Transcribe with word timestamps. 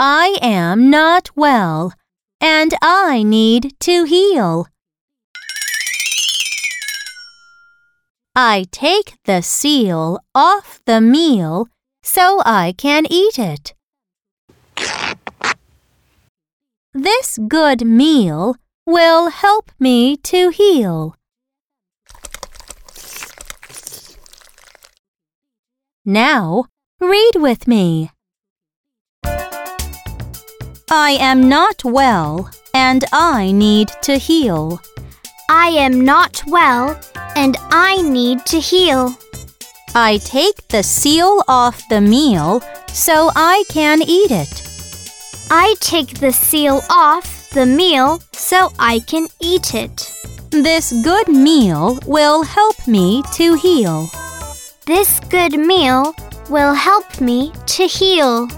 I 0.00 0.38
am 0.40 0.90
not 0.90 1.30
well, 1.34 1.92
and 2.40 2.72
I 2.80 3.24
need 3.24 3.74
to 3.80 4.04
heal. 4.04 4.68
I 8.36 8.66
take 8.70 9.16
the 9.24 9.42
seal 9.42 10.20
off 10.36 10.80
the 10.86 11.00
meal 11.00 11.66
so 12.00 12.40
I 12.46 12.74
can 12.78 13.06
eat 13.10 13.40
it. 13.40 13.74
This 16.94 17.36
good 17.48 17.84
meal 17.84 18.54
will 18.86 19.30
help 19.30 19.72
me 19.80 20.16
to 20.18 20.50
heal. 20.50 21.16
Now, 26.04 26.66
read 27.00 27.32
with 27.34 27.66
me. 27.66 28.12
I 30.90 31.18
am 31.20 31.50
not 31.50 31.84
well 31.84 32.50
and 32.72 33.04
I 33.12 33.52
need 33.52 33.88
to 34.02 34.16
heal. 34.16 34.80
I 35.50 35.68
am 35.68 36.00
not 36.02 36.42
well 36.46 36.98
and 37.36 37.58
I 37.70 38.00
need 38.00 38.46
to 38.46 38.58
heal. 38.58 39.14
I 39.94 40.16
take 40.18 40.66
the 40.68 40.82
seal 40.82 41.44
off 41.46 41.86
the 41.90 42.00
meal 42.00 42.62
so 42.88 43.30
I 43.36 43.64
can 43.68 44.00
eat 44.00 44.30
it. 44.30 44.62
I 45.50 45.74
take 45.80 46.20
the 46.20 46.32
seal 46.32 46.82
off 46.88 47.50
the 47.50 47.66
meal 47.66 48.22
so 48.32 48.72
I 48.78 49.00
can 49.00 49.28
eat 49.40 49.74
it. 49.74 50.10
This 50.50 50.94
good 51.04 51.28
meal 51.28 51.98
will 52.06 52.42
help 52.42 52.88
me 52.88 53.22
to 53.34 53.54
heal. 53.56 54.08
This 54.86 55.20
good 55.28 55.58
meal 55.58 56.14
will 56.48 56.72
help 56.72 57.20
me 57.20 57.52
to 57.66 57.86
heal. 57.86 58.48